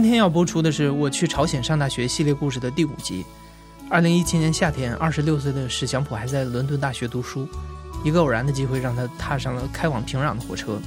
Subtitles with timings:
[0.00, 3.26] 今天要播出的是《我去朝鲜上大学》系列故事的第五集。
[3.90, 7.48] 二零一七年夏天，二十六岁的史祥普还在伦敦大学读书，
[8.04, 10.74] 一个偶然的机会让他踏上了开往平壤的火车。《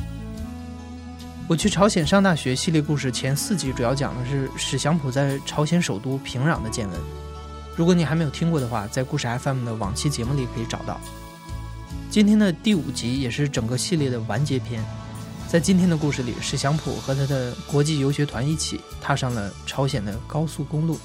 [1.46, 6.98] 我去朝鲜上大学》系列故事前四集主要讲的是史祥普在朝鲜首都平壤的见闻。
[7.76, 10.98] 如果你还没有听过的话，在故事 FM 的往期节目里可以找到。
[12.10, 14.82] 今天的第五集也是整个系列的完结篇。
[15.52, 20.98] 在今天的故事里，史祥普和他的国际游学团一起踏上了朝鲜的高速公路。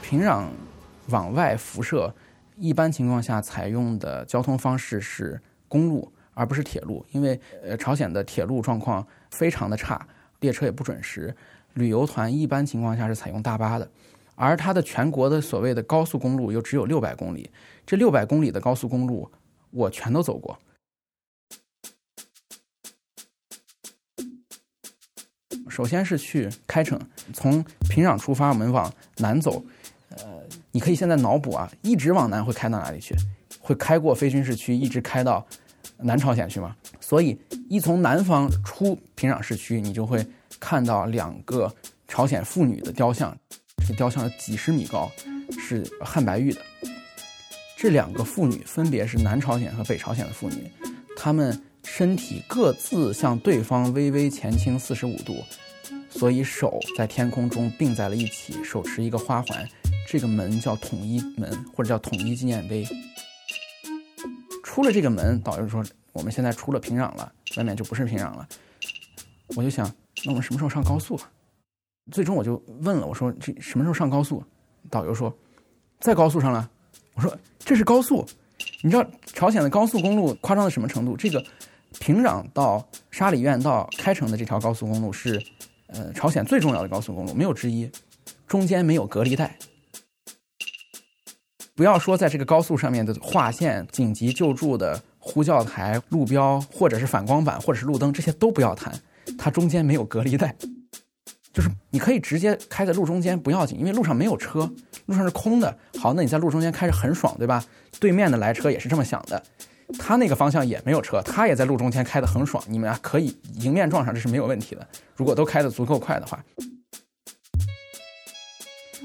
[0.00, 0.46] 平壤
[1.08, 2.14] 往外辐射，
[2.56, 10.08] 一般情况下采用的交通方式是公路，而不是铁路，因为呃朝鲜的铁路状况非常的差，
[10.40, 11.36] 列车也不准时，
[11.74, 13.86] 旅游团一般情况下是采用大巴的。
[14.36, 17.50] 而它的全国的所谓的高速公路又只有六百公里，
[17.84, 19.28] 这六百公里的高速公路
[19.70, 20.56] 我全都走过。
[25.68, 26.98] 首先是去开城，
[27.34, 29.62] 从平壤出发，我们往南走。
[30.10, 33.14] 呃，你可以现在脑补啊，一直往南会开到哪里去？
[33.60, 35.46] 会开过非军事区，一直开到
[35.98, 36.74] 南朝鲜去吗？
[37.00, 40.26] 所以一从南方出平壤市区，你就会
[40.58, 41.70] 看到两个
[42.08, 43.36] 朝鲜妇女的雕像。
[43.86, 45.10] 这雕像有几十米高，
[45.58, 46.60] 是汉白玉的。
[47.76, 50.70] 这两个妇女分别是南朝鲜和北朝鲜的妇女，
[51.16, 55.44] 她们身体各自向对方微微前倾四十五度，
[56.10, 59.68] 所以手在天空中并在了一起，手持一个花环。
[60.08, 62.86] 这个门叫统一门，或者叫统一纪念碑。
[64.64, 68.48] 出了这个门，导游说我们现在出了平壤了，外面就不是平壤了。
[69.48, 69.86] 我就想，
[70.24, 71.30] 那我们什么时候上高速啊？
[72.10, 74.42] 最终我就问了，我说这什么时候上高速？
[74.88, 75.34] 导游说
[75.98, 76.70] 在高速上了。
[77.14, 78.24] 我说这是高速，
[78.82, 81.16] 你知道朝鲜的高速公路夸张到什么程度？
[81.16, 81.42] 这个
[81.98, 85.42] 平壤到沙里院到开城的这条高速公路是
[85.88, 87.90] 呃朝鲜最重要的高速公路，没有之一，
[88.46, 89.56] 中间没有隔离带。
[91.74, 98.94] 不要说在这个高速上面的划线、紧急救助的呼叫台、路标，或者是反光板，或者是路灯，这些都不要谈，
[99.36, 100.54] 它中间没有隔离带。
[101.56, 104.70] 就是你可以直接开在路中间不要紧，因为路上没有车，
[105.06, 105.74] 路上是空的。
[105.98, 107.64] 好，那你在路中间开着很爽，对吧？
[107.98, 109.42] 对面的来车也是这么想的，
[109.98, 112.62] 他那个方向也没有车，他也在路中间开得很爽。
[112.68, 114.86] 你们啊可以迎面撞上，这是没有问题的。
[115.14, 116.44] 如果都开得足够快的话，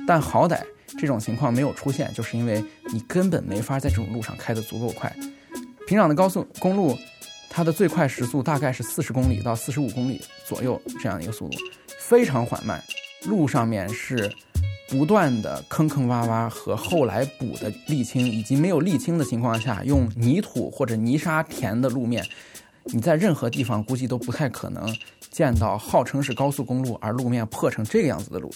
[0.05, 0.59] 但好歹
[0.99, 2.61] 这种情况没有出现，就是因为
[2.91, 5.09] 你根本没法在这种路上开得足够快。
[5.87, 6.97] 平壤的高速公路，
[7.53, 11.57] 它的最快时速大概是四十公里到四十五公里左右这样一个速度。
[11.99, 12.81] 非常缓慢，
[13.25, 14.33] 路上面是
[14.87, 22.25] 不断的坑坑洼洼和后来补的沥青，以及没有沥青的情况下用泥土或者泥沙填的路面。
[22.85, 24.87] 你在任何地方估计都不太可能
[25.29, 28.49] 见到号称是高速公路而路面破成这个样子的路。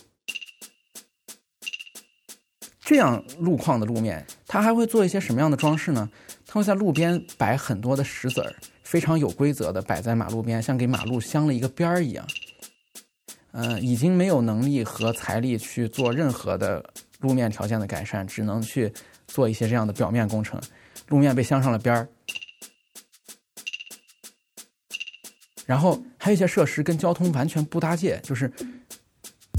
[2.79, 6.09] 这样路况的路面，它还会做一些什么样的装饰呢？
[6.47, 8.55] 它会在路边摆很多的石子儿，
[8.85, 12.25] 非常有规则的摆在马路边，像给马路镶了一个边儿一样。
[13.51, 16.85] 嗯，已经没有能力和财力去做任何的
[17.19, 18.93] 路面条件的改善，只能去
[19.27, 20.61] 做一些这样的表面工程。
[21.07, 22.07] 路面被镶上了边儿，
[25.65, 28.51] 然后还有一些设施跟交通完全不搭界，就是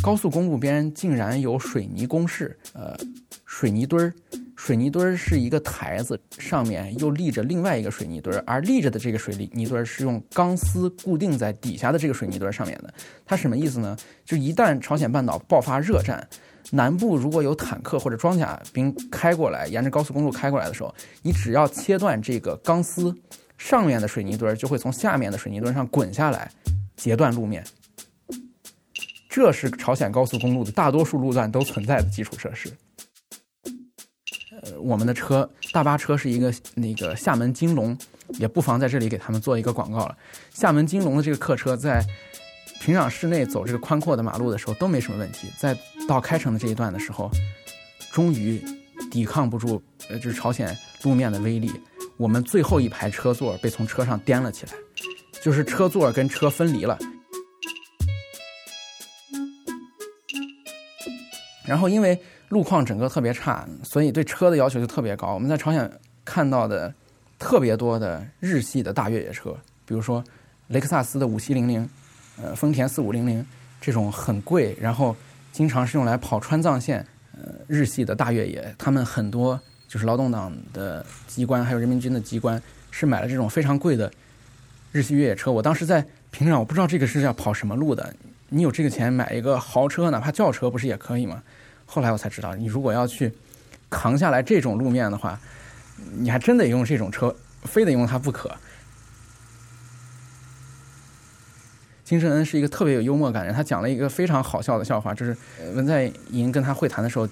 [0.02, 2.96] 高速公路边竟然有水泥工事，呃，
[3.44, 4.14] 水泥墩儿。
[4.56, 12.92] 水泥墩儿是一个台子，上面又立着另外一个水泥墩儿，而立着的这个水泥泥墩儿是用钢丝固定在底下的这个水泥墩儿上面的。
[13.24, 13.96] 它什么意思呢？
[14.24, 16.26] 就一旦朝鲜半岛爆发热战，
[16.72, 20.92] 南部如果有坦克或者装甲兵开过来，沿着高速公路开过来的时候，
[21.22, 23.14] 你只要切断这个钢丝，
[23.58, 26.50] 上面的水泥墩儿就会从下面的水泥墩上滚下来，
[26.96, 27.62] 截断路面。
[29.28, 32.72] 这是朝鲜高速公路的大多数路段都存在的基础设施。
[34.80, 37.96] 我们的车大巴车是一个那个厦门金龙，
[38.38, 40.16] 也不妨在这里给他们做一个广告了。
[40.52, 42.04] 厦门金龙的这个客车在
[42.80, 45.76] 平壤市内走这个宽阔的马路的时候都没什么问题，在
[46.06, 47.30] 到开城的这一段的时候，
[48.12, 48.62] 终于
[49.10, 51.70] 抵抗不住呃，就是朝鲜路面的威力，
[52.16, 54.72] 我们最后一排车座被从车上颠了起来，
[55.42, 56.98] 就是车座跟车分离了。
[61.64, 62.16] 然后因为
[62.48, 65.34] 路况整个特别差，所以对车的要求就特别高。
[65.34, 65.90] 我们在朝鲜
[66.24, 66.92] 看到的
[67.38, 70.22] 特别多的日系的大越野车，比如说
[70.68, 71.88] 雷克萨斯的五七零零，
[72.40, 73.44] 呃，丰田四五零零
[73.80, 75.14] 这种很贵，然后
[75.52, 77.04] 经常是用来跑川藏线，
[77.36, 82.60] 呃，日系的大越野，他们很多就是劳动党的机关还有人民军的机关
[82.90, 84.10] 是买了这种非常贵的
[84.92, 85.50] 日系越野车。
[85.50, 88.14] 我当时在平壤，我不知道这个是要跑什么路的。
[88.48, 91.42] 你有这个钱买一个豪车，哪怕轿车不是也可以吗？
[91.86, 93.32] 后来我才知道，你如果要去
[93.88, 95.40] 扛下来这种路面的话，
[96.18, 98.54] 你还真得用这种车，非得用它不可。
[102.04, 105.36] 金正恩是一个特别有幽默感的人，他讲了一个非常好笑的笑话，就是
[105.74, 107.28] 文在寅跟他会谈的时候，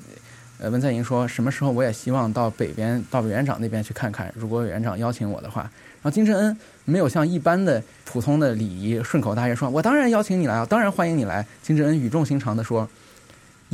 [0.59, 11.47] 呃，文在寅说什么时候我也希望到北边，到委员长那边去看看，如果委员长邀请我的话，然后金正恩没有像一般的普通的礼仪顺口答应说，我当然邀请你来啊，当然欢迎你来。
[11.63, 12.89] 金正恩语重心长的说。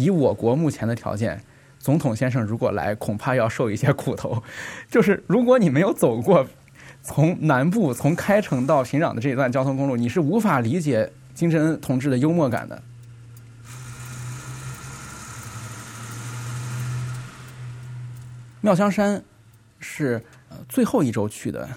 [0.00, 1.43] 以我国目前的条件，
[1.79, 4.43] 总统先生如果来，恐怕要受一些苦头。
[4.91, 6.47] 就是如果你没有走过
[7.02, 12.82] 从南部从开城到平壤的这一段交通公路，你是无法理解金正恩同志的幽默感的。
[18.62, 19.23] 妙香山
[19.79, 21.69] 是呃最后一周去的。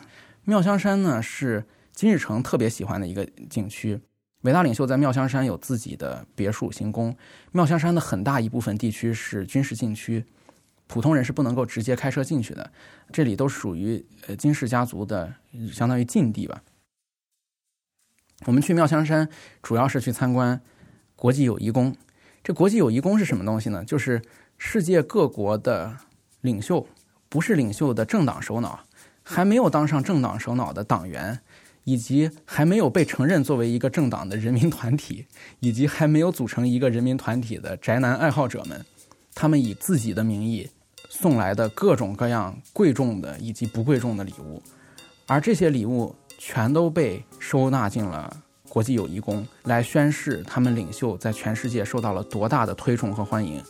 [0.46, 4.00] 妙香山呢是金日成特别喜欢的一个景区。
[4.44, 7.16] 伟大领袖在妙香山有自己的别墅行宫。
[7.52, 10.26] 妙香山的很大一部分地区是军事禁区，
[10.88, 12.72] 普通人是不能够直接开车进去的。
[13.12, 15.34] 这里都属于呃金氏家族的，
[15.72, 16.62] 相当于禁地吧。
[18.46, 19.30] 我们去妙香山
[19.62, 20.62] 主要是去参观
[21.16, 21.96] 国际友谊宫。
[22.44, 23.86] 这国际友谊宫是什么东西呢？
[23.86, 24.22] 就是
[24.58, 25.98] 世界各国的
[26.42, 26.86] 领袖，
[27.30, 28.82] 不是领袖的政党首脑，
[29.24, 31.40] 还没有当上政党首脑的党员。
[31.84, 35.26] 以及还没有被承认作为一个政党的人民团体，
[35.60, 38.86] 以及还没有组成一个人民团体的宅男爱好者们，
[39.36, 40.70] 他们以自己的名义
[41.10, 44.62] 送来的各种各样贵重的以及不贵重的礼物，
[45.28, 48.36] 而这些礼物全都被收纳进了
[48.70, 53.62] 国际友谊宫，来宣示他们领袖在全世界受到了多大的推崇和欢迎。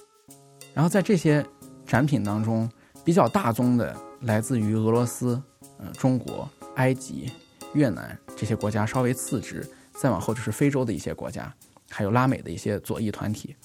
[0.74, 1.46] 然后在这些
[1.86, 2.70] 展品当中，
[3.04, 5.42] 比较大宗的来自于俄罗斯、
[5.80, 7.30] 呃中国、埃及。
[7.74, 11.54] 越南这些国家稍微次之，再往后就是非洲的一些国家，
[11.90, 13.56] 还有拉美的一些左翼团体。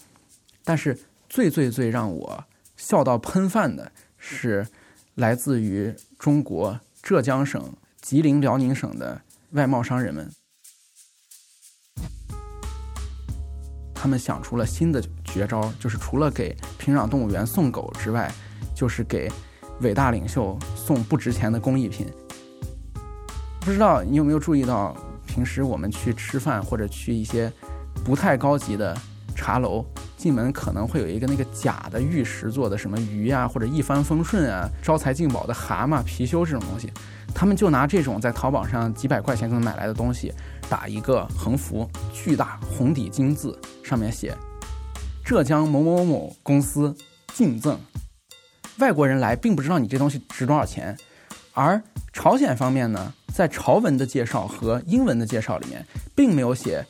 [0.64, 2.44] 但是最最最让我
[2.76, 4.66] 笑到喷饭的是
[5.14, 9.20] 来自于中国浙江省、吉林辽宁省的
[9.52, 10.30] 外贸商人们，
[13.94, 18.32] 他们想出了新的绝招，就是除了给平壤动物园送狗之外，
[18.74, 19.30] 就是给
[19.80, 22.06] 伟大领袖送不值钱的工艺品。
[23.68, 27.52] 不知道你有没有注意到，平时我们去吃饭或者去一些
[28.02, 28.96] 不太高级的
[29.36, 29.84] 茶楼，
[30.16, 36.90] 进门可能会有一个那个假的玉石做的什么鱼啊，或者一帆风顺啊、招财进宝的蛤蟆、貔貅这种东西，
[37.34, 40.32] 他们就拿这种在淘宝上几百块钱就能买来的东西，
[40.70, 44.34] 打一个横幅，巨大红底金字，上面写
[45.22, 46.96] “浙江某某某公司
[47.34, 47.78] 敬赠”。
[48.80, 50.96] 外国人来并不知道你这东西值多少钱，
[51.58, 53.12] 而朝鲜方面呢？
[53.34, 55.84] 在朝文的介绍和英文的介绍里面，
[56.14, 56.86] 并没有写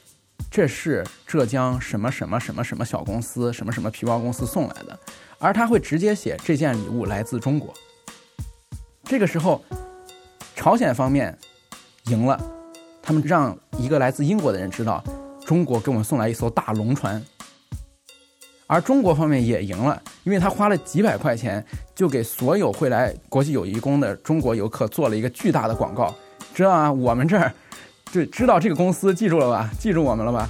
[0.50, 4.98] 这是浙江什么什么什么什么小公司什么什么皮包公司送来的，
[5.38, 7.72] 而他会直接写这件礼物来自中国。
[9.04, 9.64] 这个时候，
[10.54, 11.34] 朝鲜方面
[12.08, 12.38] 赢了，
[13.02, 15.02] 他们让一个来自英国的人知道
[15.46, 17.25] 中国给我们送来一艘大龙船，
[18.66, 26.14] 而中国方面也赢了，因为他花了几百块钱就给所有会来国际友谊宫的中国游客做了一个巨大的广告。
[26.54, 27.50] 知道啊，我们这儿
[28.12, 29.70] 就知道这个公司，记住了吧？
[29.78, 30.47] 记住我们了吧？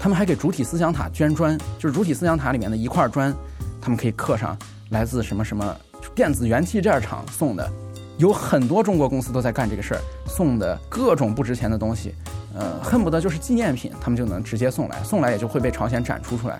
[0.00, 3.32] 他们还给主体思想塔捐砖，就是主体思想塔里面的一块砖，
[3.80, 4.58] 他们可以刻上
[4.90, 5.76] 来自什么什么
[6.12, 7.70] 电子元器件厂送的。
[8.18, 12.16] 有很多中国公司都在干这个事儿，送的各种不值钱的东西，
[12.52, 16.58] 呃，恨不得就是纪念品，他们就能直接送来，送来也就会被朝鲜展出出来。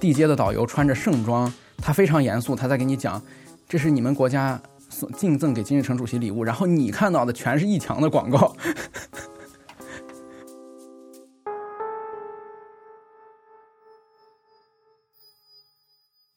[0.00, 3.22] 地接的导游穿着盛装，他非常严肃，他在给你讲，
[3.68, 4.60] 这是你们国家。
[4.90, 8.56] 送敬赠给金日成主席礼物，然后你看到的全是一墙的广告。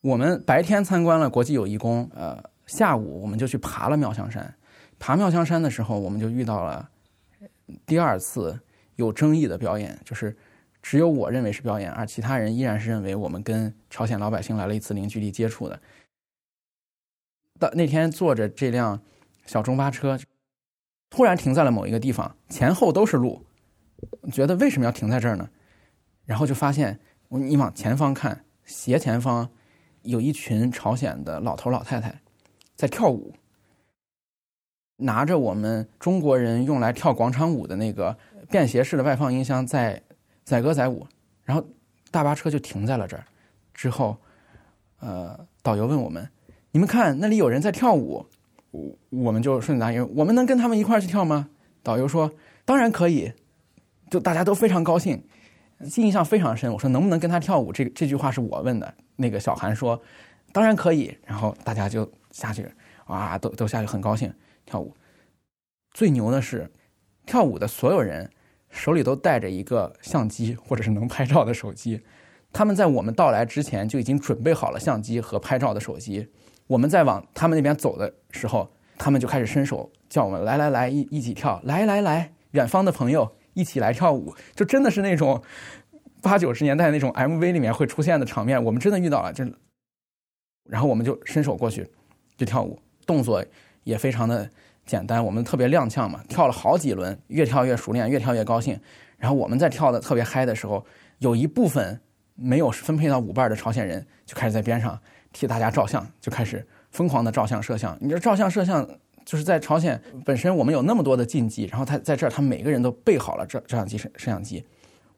[0.02, 4.54] 我们白天参观了国际友谊宫，呃，下午我们就去爬了妙香山。
[5.00, 6.90] 爬妙香山的时候，我们就遇到了
[7.86, 8.60] 第二次
[8.98, 10.36] 有争议的表演，就是
[10.82, 15.80] 只有我认为是表演，而其他人依然是认为我们跟朝鲜老百姓来了一次零距离接触的。
[17.60, 19.02] 到那天坐着这辆
[19.46, 20.20] 小中巴车，
[21.10, 23.46] 突然停在了某一个地方，前后都是路，
[24.32, 25.50] 觉得为什么要停在这儿呢？
[26.26, 29.52] 然后就发现，你往前方看，斜前方
[30.02, 32.22] 有一群朝鲜的老头老太太
[32.76, 33.36] 在跳舞。
[34.98, 38.18] 拿着我们中国人用来跳广场舞的那个
[38.50, 40.04] 便携式的外放音箱，在
[40.52, 41.08] 载歌载舞，
[41.46, 41.66] 然后
[42.12, 43.24] 大巴车就停在了这儿。
[43.74, 44.18] 之后，
[45.00, 46.30] 呃，导游问我们
[46.72, 48.26] ：“你们看，那里有人在跳舞。”
[48.72, 51.48] 我我们就顺答应：“我们能跟他们一块儿去跳吗？”
[51.82, 52.30] 导游说
[52.66, 53.32] ：“当然可以。”
[54.12, 55.24] 就大家都非常高兴，
[55.96, 56.70] 印象非常深。
[56.74, 58.94] 我说：“能不能跟他跳舞？”这这句话是我问的。
[59.16, 60.02] 那个小韩说
[60.52, 62.70] ：“当然可以。”然后大家就下去，
[63.08, 64.34] 哇，都都下去，很高兴。
[64.66, 64.94] 跳舞，
[65.94, 66.70] 最牛的是，
[67.26, 68.30] 跳舞的所有人
[68.72, 72.02] 手里都带着一个相机或者是能拍照的手机。
[72.52, 76.28] 他们在我们到来之前就已经准备好了相机和拍照的手机。
[76.68, 84.34] 我们在往他们那边走的时候，他们就开始伸手叫我们来来来一一起跳，来来来，远方的朋友一起来跳舞。
[84.56, 85.42] 就真的是那种
[86.22, 89.32] 八九十年代那种 MV 里面会出现的场面，我们真的遇到了。
[89.32, 89.46] 就
[90.70, 91.88] 然后我们就伸手过去
[92.38, 93.44] 就跳舞，动作。
[93.84, 94.48] 也非常的
[94.92, 98.78] 简单，我们特别踉跄嘛，跳了好几轮，越跳越熟练，越跳越高兴。
[99.18, 100.86] 然后我们在跳的特别嗨的时候，
[101.20, 101.98] 有一部分
[102.36, 105.00] 没有分配到舞伴的朝鲜人就开始在边上
[105.32, 107.98] 替大家照相，就开始疯狂的照相摄像。
[108.02, 108.86] 你这照相摄像
[109.24, 114.62] 就是在朝鲜本身我们有那么多的禁忌，然后他在这儿他每个人都备好了照照相机摄摄像机。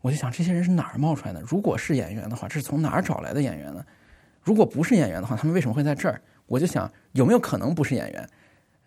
[0.01, 1.41] 我就想这些人是哪儿冒出来的？
[1.41, 3.83] 如果是演员的话，这是从哪儿找来的演员呢？
[4.43, 6.21] 如果不是演员的话，他们为什么会在这儿？
[6.45, 8.29] 我就想有没有可能不是演员？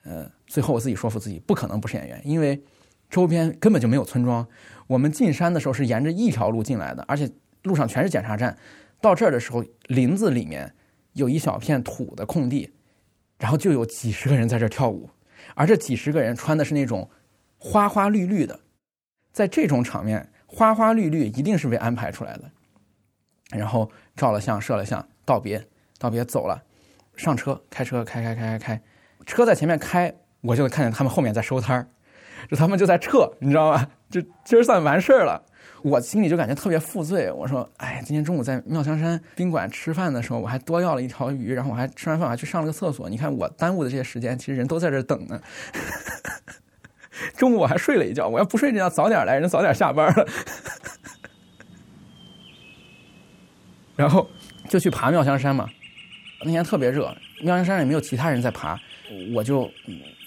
[0.07, 2.63] 呃，最后我自己说服自己，不可能不是演员，因为
[3.11, 4.47] 周边根本就没有村庄。
[4.87, 7.29] 我们进山的时候是沿着一条路进来的，而且
[7.65, 8.57] 路上全是检查站。
[9.01, 10.73] 到这儿的时候，林子里面
[11.15, 12.73] 有一小片土的空地，
[13.39, 15.11] 然后就有几十个人在这跳舞，
[15.57, 17.11] 而这几十个人穿的是那种
[17.59, 18.61] 花花绿绿的。
[19.33, 22.51] 在这种场面，花花绿绿一定是被安排出来的。
[23.51, 25.67] 然后照了相，摄了相，道别，
[25.99, 26.63] 道别走了，
[27.17, 28.83] 上车，开车，开开开开开。
[29.27, 31.87] 车在前面开，我就看见他们后面在收摊儿，
[32.49, 33.87] 就他们就在撤，你知道吗？
[34.09, 35.43] 就今儿算完事儿了，
[35.83, 37.29] 我心里就感觉特别负罪。
[37.33, 43.11] 我说，哎，今天中午在妙香山宾馆吃饭的时候，我还多要了一条鱼，然后我还吃完饭还去上了个厕所。
[43.11, 45.41] 你看我耽误的这些时间，其实人都在这等呢。
[47.37, 50.27] 中午我还睡了一觉，我要不睡这觉，早点来，人早点下班了。
[53.97, 54.29] 然后
[54.69, 55.69] 就去爬妙香山嘛，
[56.45, 58.79] 那天特别热，妙香山也没有其他人在爬。
[59.35, 59.71] 我就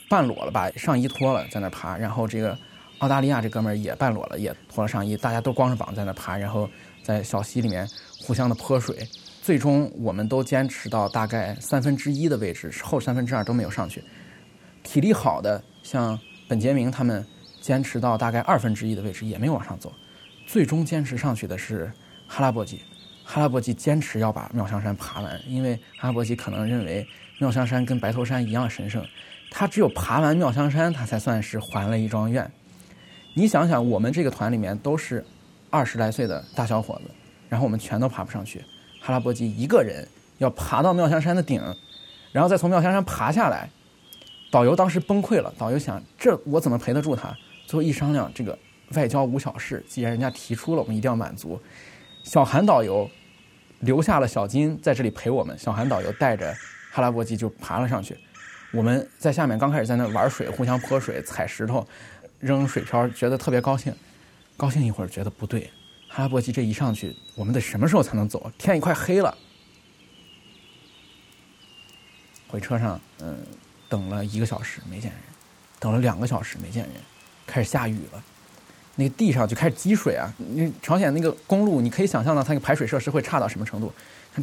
[0.09, 1.97] 半裸了，把上衣脱了，在那爬。
[1.97, 2.57] 然后这个
[2.99, 6.37] 澳大利亚这哥们儿也半裸了，也脱了上衣，大家都光着膀在那爬。
[6.37, 6.69] 然后
[7.03, 7.87] 在小溪里面
[8.21, 8.95] 互相的泼水。
[9.41, 14.03] 最终我们都坚持到大概三分之一的位置，后三分之二都没有上去。
[14.83, 17.25] 体力好的像本杰明他们，
[17.59, 19.91] 坚持到大概二分之一的位置也没有往上走。
[20.45, 21.91] 最终坚持上去的是
[22.27, 22.81] 哈拉伯吉，
[23.31, 27.07] 哈拉伯吉坚持要把妙香山爬完，因为哈拉伯吉可能认为。
[27.37, 29.01] 妙香山跟白头山一样神圣，
[29.49, 32.51] 他只有爬完妙香山，他才算是还了一桩愿。
[33.33, 35.23] 你想想，我们这个团里面都是
[35.69, 37.11] 二十来岁的大小伙子，
[37.47, 38.61] 然后我们全都爬不上去。
[38.99, 40.05] 哈拉伯基一个人
[40.39, 41.61] 要爬到妙香山的顶，
[42.33, 43.69] 然后再从妙香山爬下来。
[44.51, 47.33] 导游当时崩溃了，导游想：这我怎么陪得住他？
[47.65, 48.57] 最后一商量，这个
[48.95, 51.61] 外交无小事，既然人家提出了，我们一定要满足。
[52.25, 53.09] 小韩导游
[53.81, 55.57] 留下了小金在这里陪我们。
[55.57, 56.55] 小韩导游带着。
[56.91, 58.17] 哈拉伯基就爬了上去，
[58.71, 61.87] 我们在下面刚开始在那玩水，互相泼水、踩石头、
[62.39, 63.93] 扔水漂，觉得特别高兴。
[64.57, 65.69] 高兴一会儿，觉得不对。
[66.07, 68.51] 哈拉伯基这一上去，我们得什么时候才能走？
[68.57, 69.37] 天也快黑了。
[72.47, 73.37] 回车上，嗯，
[73.87, 75.21] 等了一个小时没见人，
[75.79, 76.93] 等了两个小时没见人，
[77.45, 78.23] 开始下雨了，
[78.99, 80.29] 那个地上就开始积水啊！
[80.37, 83.91] 你朝鲜那个公路，你可以想象到它那个排水设施会差到什么程度。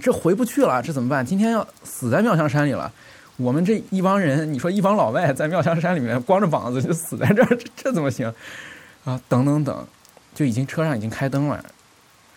[0.00, 1.24] 这回不去了，这怎么办？
[1.24, 2.90] 今天要死在妙香山里了。
[3.36, 8.32] 我们这一帮人，你说一帮老外在妙香山里面光着膀子就死在这儿，这这怎么行？
[9.04, 9.86] 啊，等等等，
[10.34, 11.62] 就已经车上已经开灯了。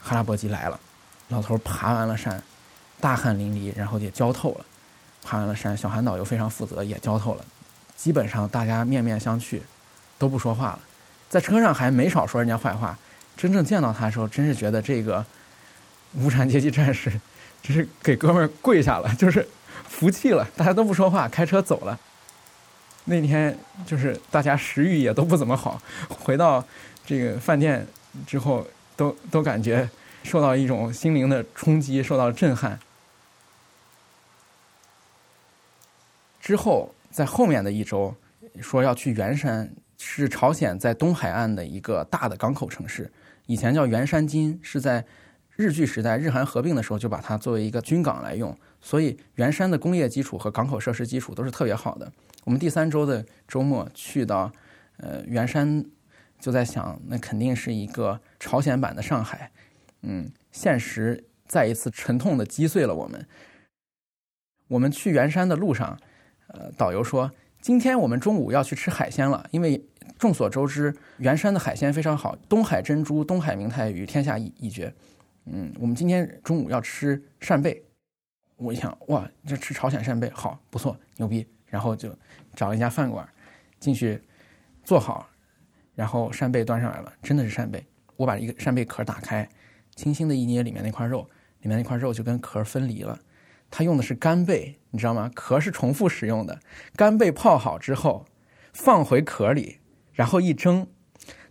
[0.01, 0.77] 哈拉伯基来了，
[1.29, 2.43] 老头爬完了山，
[2.99, 4.65] 大汗淋漓，然后也浇透了。
[5.23, 7.45] 爬完了山，小韩导游非常负责，也浇透了。
[7.95, 9.61] 基本上大家面面相觑，
[10.17, 10.79] 都不说话了。
[11.29, 12.97] 在车上还没少说人家坏话。
[13.37, 15.25] 真正见到他的时候，真是觉得这个
[16.15, 17.09] 无产阶级战士。
[17.61, 19.45] 只是给哥们儿跪下了，就是
[19.87, 21.99] 服气了，大家都不说话，开车走了。
[23.03, 26.63] 那天就是大家食欲也都不怎么好，回到
[27.05, 27.85] 这个饭店
[28.25, 29.89] 之后，都都感觉
[30.23, 32.79] 受到一种心灵的冲击，受到震撼。
[36.39, 38.15] 之后在后面的一周，
[38.61, 39.69] 说要去元山，
[39.99, 43.11] 是朝鲜在东海岸的一个大的港口城市，
[43.45, 45.05] 以前叫元山金，是在
[45.55, 52.11] 日据时代日韩合并的时候就把它作为一个军港来用，所以元山的工业基础和港口设施基础都是特别好的。
[52.45, 54.51] 我们第三周的周末去到
[54.97, 55.85] 呃元山，
[56.39, 59.51] 就在想，那肯定是一个朝鲜版的上海，
[60.01, 63.27] 嗯，现实再一次沉痛的击碎了我们。
[64.69, 65.99] 我们去元山的路上。
[66.51, 67.29] 呃，导游说，
[67.61, 69.83] 今天我们中午要去吃海鲜了，因为
[70.17, 74.93] 众所周知，元山的海鲜非常好，东海珍珠、东海明太鱼天下一一绝。
[75.45, 77.83] 嗯，我们今天中午要吃扇贝，
[78.55, 81.45] 我一想，哇，这吃朝鲜扇贝好不错，牛逼。
[81.65, 82.11] 然后就
[82.55, 83.27] 找了一家饭馆，
[83.79, 84.19] 进去
[84.83, 85.29] 坐好，
[85.93, 87.85] 然后扇贝端上来了，真的是扇贝。
[88.15, 89.47] 我把一个扇贝壳打开，
[89.95, 91.29] 轻轻的一捏里面那块肉，
[91.61, 93.19] 里面那块肉就跟壳分离了。
[93.71, 95.29] 它用的是干贝，你知道吗？
[95.35, 96.59] 壳是重复使用的，
[96.95, 98.25] 干贝泡好之后
[98.73, 99.77] 放回壳里，
[100.13, 100.87] 然后一蒸。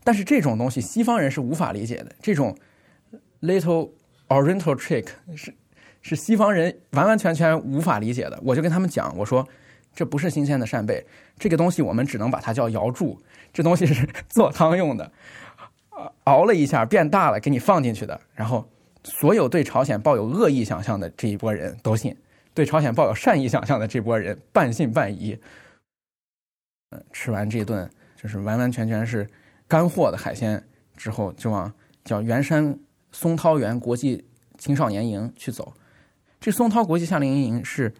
[0.03, 2.57] 但是这种东西西方人是无法理解的，这种
[3.43, 3.91] little
[4.29, 5.07] oriental trick
[5.37, 5.55] 是
[6.03, 8.39] 是西方人完完全全无法理解的。
[8.43, 9.47] 我就跟他们讲，我说
[9.95, 11.07] 这不是新鲜的扇贝，
[11.39, 13.21] 这个东西我们只能把它叫瑶柱，
[13.53, 15.13] 这东西是做汤用的，
[16.25, 18.69] 熬了一下变大了，给你放进去的，然后。
[19.05, 22.15] 所有对朝鲜抱有恶意想象的这一波人都信，
[22.53, 25.39] 对朝鲜抱有善意想象的这波人半信半疑。
[27.13, 29.29] 吃完这顿就是完完全全是
[29.67, 30.63] 干货的海鲜
[30.97, 31.73] 之后，就往
[32.05, 32.79] 叫元山
[33.13, 34.25] 松涛园国际
[34.59, 35.73] 青少年营去走。
[36.41, 37.93] 这松涛国际夏令营是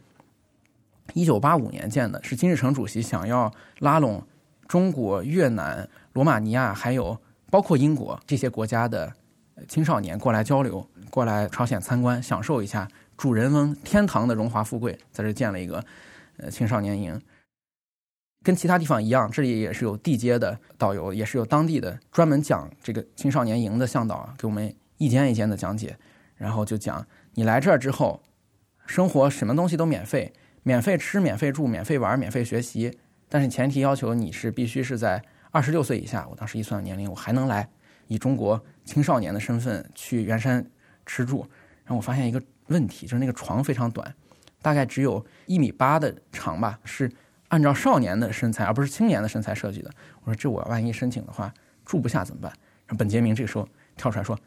[1.15, 4.27] 一九八五年建的，是金日成主席想要拉拢
[4.67, 7.19] 中国、越南、罗马尼亚，还有
[7.51, 9.15] 包括英国这些国家的。
[9.67, 15.85] 青少年过来交流，过来朝鲜参观，享受一下主人翁天堂的荣华富贵，在这建了一个
[16.37, 17.21] 呃青少年营。
[18.45, 25.99] 跟其他地方一样，这里也是有地接的导游，也是有当地的专门讲这个青少年营的向导，给我们一间一间的讲解。
[26.37, 28.23] 然后就讲，你来这儿之后，
[28.87, 32.97] 生活什么东西都免费，免费吃，免费住，免费玩，免费学习。
[33.29, 36.27] 但是前提要求你是必须是在二十六岁以下。
[36.31, 37.69] 我当时一算年龄，我还能来。
[38.09, 40.65] 以中国青少年的身份去元山
[41.07, 41.47] 吃住，
[41.85, 44.13] 然后我发现一个问题，就是那个床非常短，
[44.61, 47.11] 大概只有一米八的长吧，是
[47.49, 49.91] 按照少年的身材而不是青年的身材设计的。
[50.25, 51.53] 我说这我万一申请的话
[51.85, 52.53] 住不下怎么办？
[52.97, 54.39] 本杰明这个时候跳出来说：“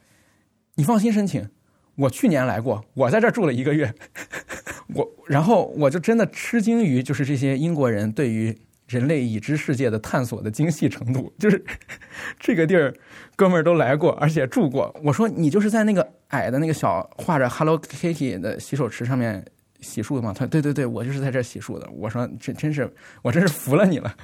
[0.76, 1.50] 你放心申请，
[1.95, 3.93] 我去年来过，我在这住了一个月。
[4.93, 8.58] ”我然后我就真的吃惊于就是这些英国人对于。
[8.91, 11.63] 人类已知世界的探索的精细程度，就是
[12.38, 12.93] 这个地儿，
[13.38, 14.93] 哥们儿都来过，而且住过。
[15.01, 19.45] 我说你就是在那个矮的那个小画着 Hello Kitty 的洗手池上面
[19.80, 20.34] 洗漱的吗？
[20.34, 21.89] 他说对对对，我就是在这洗漱的。
[21.91, 24.13] 我说这真是，我真是服了你了。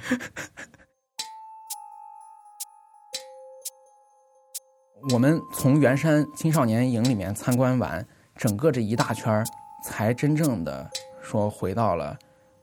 [5.14, 9.44] 我们从元山青少年营里面参观完整个这一大圈儿
[9.82, 10.90] 才真正的
[11.22, 12.18] 说回到了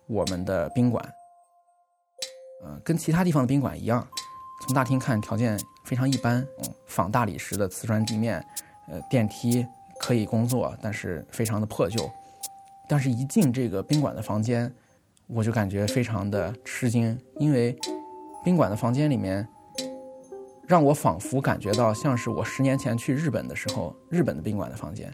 [0.06, 1.04] 我们的宾馆。
[2.66, 4.06] 呃，跟其他地方的宾馆一样，
[4.66, 8.44] 从大厅看条件非常一般，嗯，仿大理石的瓷砖地面，
[8.88, 9.64] 呃，电梯
[10.00, 12.10] 可以工作，但是非常的破旧。
[12.90, 14.74] 但是，一进这个宾馆的房间，
[15.28, 17.78] 我就感觉非常的吃惊，因为
[18.44, 19.48] 宾馆的房间里面，
[20.68, 25.14] 让我仿佛感觉到像是我十年前去日本的时候，日本的宾馆的房间。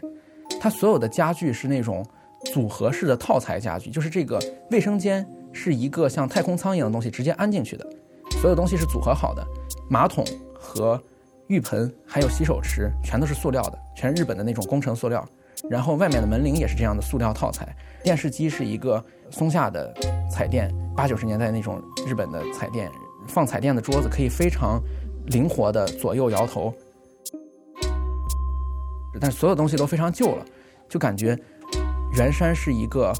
[0.58, 2.02] 它所有的家具是那种
[2.52, 4.38] 组合式的套材家具，就是这个
[4.70, 5.26] 卫生间。
[5.52, 7.86] 是一个像太空舱一样的东西，直接安进去的，
[8.40, 9.46] 所有东西是组合好的，
[9.88, 11.00] 马桶和
[11.48, 15.26] 浴盆还有洗手池全都是塑料的，全是日本的那种工程塑料。
[15.68, 19.94] 然后外面的门铃也是这样的塑料套材，电视机是一个松下的
[20.30, 22.90] 彩电，八九十年代那种日本的彩电，
[23.28, 24.82] 放彩电的桌子可以非常
[25.26, 26.74] 灵活的左右摇头，
[29.20, 30.44] 但所有东西都非常旧了，
[30.88, 31.38] 就感觉
[32.16, 33.12] 圆山是一个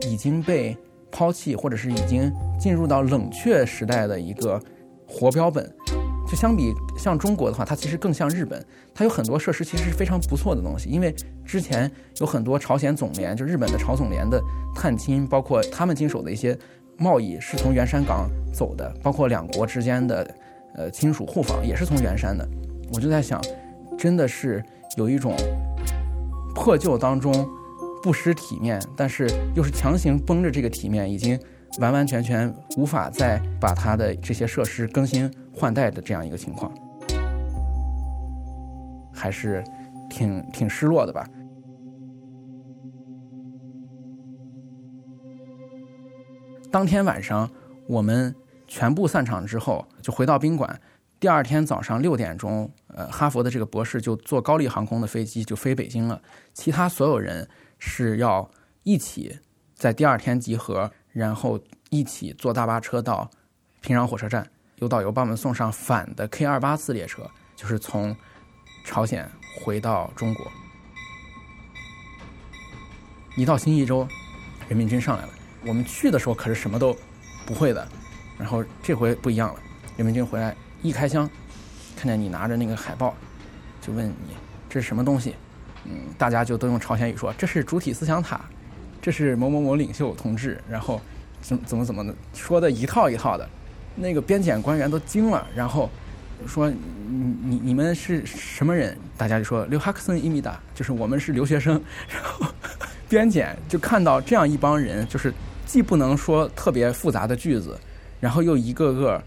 [0.00, 0.76] 已经被。
[1.16, 4.60] 抛弃，或者是已经进入到冷却时代的一个
[5.08, 5.66] 活标本，
[6.28, 8.62] 就相比像中国的话，它其实更像日本。
[8.94, 14.38] 它有很多设施其实是非常不错的东西，因为之前有很多朝鲜总联，就日本的朝总联的
[14.74, 16.54] 探亲，包括他们经手的一些
[16.98, 20.34] 贸易是从元山港走的，包括两国之间的
[20.74, 22.46] 呃亲属互访也是从元山的。
[22.92, 23.40] 我就在想，
[23.96, 24.62] 真的是
[24.98, 25.34] 有一种
[26.54, 27.32] 破旧当中。
[28.06, 31.36] 不失体面，但是又是强行绷着这个体面，已经
[31.80, 36.72] 完完全全无法再把它的这些设施更新换代的这样一个情况，
[39.12, 39.64] 还是
[40.08, 41.28] 挺挺失落的吧。
[46.70, 47.50] 当天晚上，
[47.88, 48.32] 我们
[48.68, 50.80] 全部散场之后，就回到宾馆。
[51.18, 56.22] 第二天早上六点钟，呃，哈佛的这个博士就坐高丽航空的飞机就飞北京了。
[56.54, 57.48] 其他所有人
[57.88, 58.50] 是要
[58.82, 59.38] 一起
[59.74, 63.30] 在第二天集合，然后一起坐大巴车到
[63.80, 68.14] 平壤火车站，有导游帮我们送上反的 K 二八次列车，就是从
[68.84, 70.50] 朝鲜回到中国。
[73.36, 74.06] 一到新一周，
[74.68, 75.30] 人民军上来了。
[75.64, 76.94] 我们去的时候可是什么都
[77.46, 77.86] 不会的，
[78.36, 79.60] 然后这回不一样了。
[79.96, 81.30] 人民军回来一开箱，
[81.96, 83.14] 看见你拿着那个海报，
[83.80, 84.36] 就问你
[84.68, 85.36] 这是什么东西？
[85.88, 88.40] 嗯，大家就都用朝鲜语说这是主体思想塔，
[89.00, 91.00] 这是某某某领袖同志，然后
[91.40, 93.48] 怎怎么怎么的说的一套一套的，
[93.94, 95.90] 那个边检官员都惊了，然后
[96.46, 96.76] 说你
[97.42, 98.96] 你你们是什么人？
[99.16, 101.74] 大家就说留哈克森伊米达，就是我们是留学生。
[102.12, 102.46] 然后
[103.08, 105.32] 边检就看到这样一帮人，就是。
[105.66, 107.76] 既不能说特别复杂的句子，
[108.20, 109.20] 然后又一个个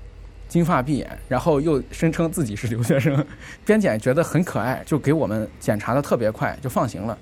[0.49, 3.25] 金发碧眼，然后又声称自己是留学生，
[3.63, 7.17] 边检觉得很可爱，就给我们检查的特别快，就放行了。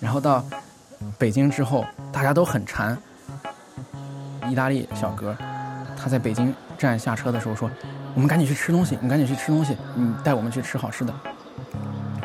[0.00, 0.44] 然后到
[1.18, 2.96] 北京之后，大家都很馋。
[4.48, 5.36] 意大利小哥
[5.96, 7.70] 他在北京站下车的时候说
[8.14, 11.14] ：“我们赶紧去吃东西，你赶紧去吃东西，你带我们去吃好吃的。”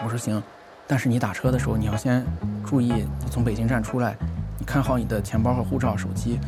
[0.03, 0.41] 我说行，
[0.87, 2.25] 但是你打车的时候你要先
[2.65, 4.15] 注意，你从北京站出来，
[4.57, 6.39] 你看好你的钱包和护照、手机。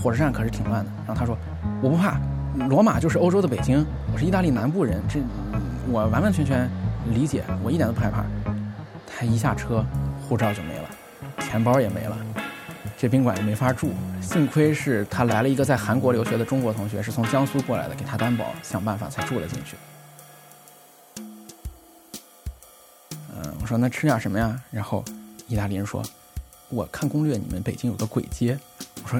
[0.00, 0.90] 火车站可是挺乱的。
[1.06, 1.36] 然后他说，
[1.82, 2.20] 我不怕，
[2.68, 5.18] 罗马就是欧洲的北京，我是意大利南部人，这
[5.90, 6.70] 我完完全全
[7.12, 8.24] 理解，我一点都不害怕。
[9.06, 9.84] 他一下车，
[10.20, 10.88] 护照就没了，
[11.40, 12.16] 钱包也没了，
[12.96, 13.92] 这宾馆也没法住。
[14.20, 19.76] 幸亏是他来了一个在韩国留学的中国同学，是从江苏过来的，给他担保，想办法才住了进去。
[23.64, 24.62] 我说那吃点什么呀？
[24.70, 25.02] 然后
[25.48, 26.02] 意大利人说
[26.68, 28.58] ：“我看攻略，你们北京有个簋街。”
[29.02, 29.18] 我说：“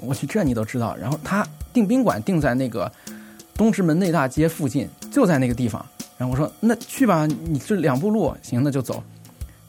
[0.00, 2.90] 我去，这你都知道。”然后他订宾馆订在那个
[3.52, 5.84] 东直门内大街附近，就在那个地方。
[6.16, 9.04] 然后我说：“那去吧，你这两步路，行，那就走。”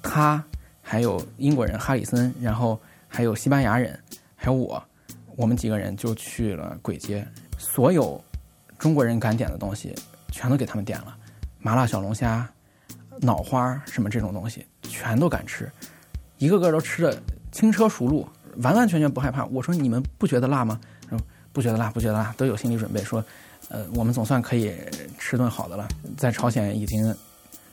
[0.02, 0.42] 他
[0.82, 4.00] 还有英国人哈里森，然后还有西班牙人，
[4.38, 4.82] 还有我，
[5.36, 7.28] 我们几个人就去了簋街。
[7.58, 8.24] 所有
[8.80, 9.94] 中国人敢点的东西，
[10.32, 11.14] 全都给他们点了，
[11.60, 12.50] 麻辣小龙虾。
[13.22, 15.72] 脑花什么这种东西全都敢吃，
[16.38, 19.46] 一个个都吃的轻车熟路，完完全全不害怕。
[19.46, 20.80] 我说你们不觉得辣吗？
[21.10, 21.18] 说
[21.54, 23.02] 不觉得辣，不觉得辣，都有心理准备。
[23.02, 23.24] 说，
[23.70, 24.76] 呃，我们总算可以
[25.18, 27.16] 吃顿好的了，在朝鲜已经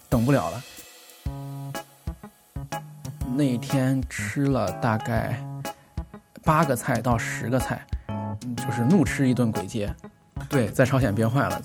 [0.09, 0.63] 等不了了。
[3.35, 5.43] 那一天吃了大概
[6.45, 7.85] 八个菜到十个菜，
[8.57, 9.93] 就是怒吃一顿鬼街。
[10.49, 11.61] 对，在朝鲜憋坏了。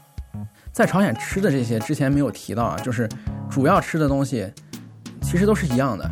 [0.72, 3.08] 在朝鲜吃的这些之前没有提到啊，就是。
[3.50, 4.52] 主要吃的东西
[5.22, 6.10] 其实都是一样的，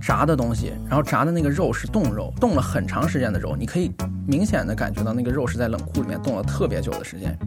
[0.00, 3.90] 炸的东西，然后炸的那个肉是冻肉，冻了很长时间的肉，你可以
[4.26, 7.38] 明显的感觉到那个肉是在冷库里面冻了特别久的时间。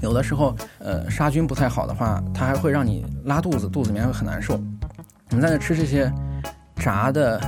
[0.00, 4.54] 有的时候，呃，杀菌不太好的话，它还会让你拉肚子，肚子里面会很难受。
[5.30, 6.10] 我们在那吃这些
[6.76, 7.38] 炸的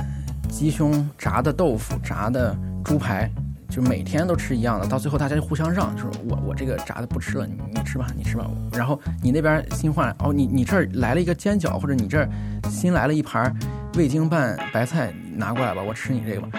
[0.49, 3.31] 鸡胸、炸的豆腐、炸的猪排。
[3.73, 8.47] 就每天都吃一样的，到最后大家就互相让，就是我我这个炸的不吃了，你你吃吧，你吃吧。
[8.71, 12.29] 然后你那边新换哦，你你这儿来了一个煎饺，或者你这儿
[12.69, 13.51] 新来了一盘
[13.95, 16.49] 味精拌白菜，拿过来吧，我吃你这个吧。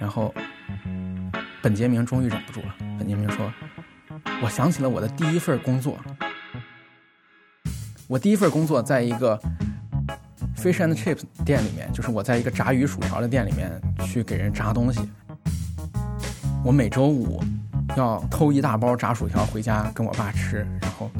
[0.00, 0.34] 然后
[1.62, 3.52] 本杰明终于忍不住了，本杰明说
[4.42, 5.96] ：“我想起了我的第一份工作，
[8.08, 9.40] 我第一份工作在一个
[10.56, 13.70] fish and chips 店里面，就是我在一个炸鱼薯条的店里面
[14.04, 15.00] 去给人炸东西。”
[16.64, 17.40] 我每周五
[17.96, 21.10] 要偷一大包炸薯条回家跟我爸吃，然后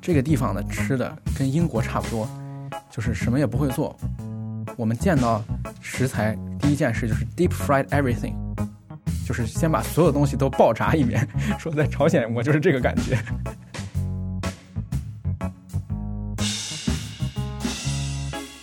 [0.00, 2.28] 这个地方的吃的跟英国差不多，
[2.90, 3.96] 就是什么也不会做。
[4.76, 5.42] 我们见到
[5.80, 8.34] 食材第一件事就是 deep fried everything，
[9.26, 11.26] 就是先把所有东西都爆炸一遍。
[11.58, 13.16] 说在朝鲜我就是这个感觉。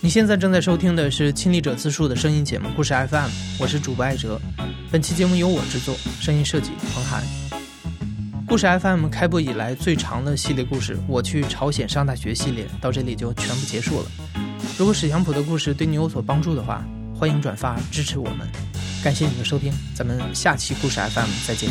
[0.06, 4.40] 你现在正在收听的是亲历者自述的声音节目故事 FM，我是主播艾哲。
[4.88, 7.24] 本期节目由我制作，声音设计彭涵。
[8.46, 14.06] 故事 FM 开播以来最长的系列故事《我去朝鲜上大学》系列到这里就全部结束了。
[14.78, 18.48] 如果史祥普的故事对你有所帮助的话，欢迎转发支持我们。
[19.02, 21.68] 感谢你的收听，咱们下期故事 FM 再见。